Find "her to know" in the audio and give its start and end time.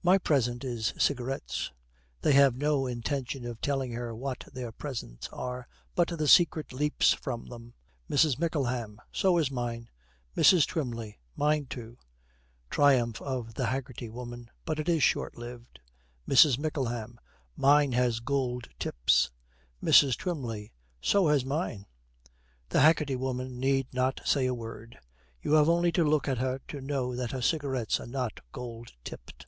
26.38-27.14